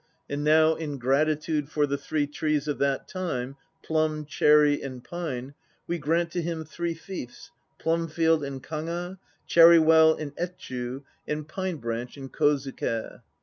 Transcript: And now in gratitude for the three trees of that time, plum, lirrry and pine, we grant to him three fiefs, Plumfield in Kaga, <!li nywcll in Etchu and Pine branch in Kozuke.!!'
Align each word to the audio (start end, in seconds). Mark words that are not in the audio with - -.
And 0.27 0.43
now 0.43 0.73
in 0.73 0.97
gratitude 0.97 1.69
for 1.69 1.85
the 1.85 1.95
three 1.95 2.25
trees 2.25 2.67
of 2.67 2.79
that 2.79 3.07
time, 3.07 3.55
plum, 3.83 4.25
lirrry 4.41 4.81
and 4.83 5.03
pine, 5.03 5.53
we 5.85 5.99
grant 5.99 6.31
to 6.31 6.41
him 6.41 6.65
three 6.65 6.95
fiefs, 6.95 7.51
Plumfield 7.77 8.43
in 8.43 8.61
Kaga, 8.61 9.19
<!li 9.47 9.61
nywcll 9.61 10.17
in 10.17 10.31
Etchu 10.39 11.03
and 11.27 11.47
Pine 11.47 11.75
branch 11.77 12.17
in 12.17 12.29
Kozuke.!!' 12.29 13.21